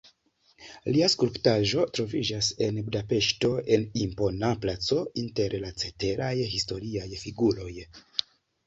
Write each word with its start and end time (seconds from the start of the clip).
Lia 0.93 1.09
skulptaĵo 1.13 1.83
troviĝas 1.97 2.49
en 2.69 2.79
Budapeŝto 2.87 3.53
en 3.77 3.87
impona 4.07 4.53
placo 4.65 4.99
inter 5.27 5.59
la 5.67 5.71
ceteraj 5.85 6.35
historiaj 6.57 7.09
figuroj. 7.27 7.73